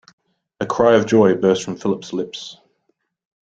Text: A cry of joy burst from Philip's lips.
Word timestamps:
A 0.59 0.65
cry 0.65 0.95
of 0.95 1.05
joy 1.05 1.35
burst 1.35 1.63
from 1.63 1.75
Philip's 1.75 2.11
lips. 2.11 2.57